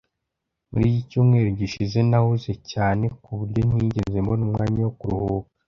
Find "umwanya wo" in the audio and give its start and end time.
4.47-4.93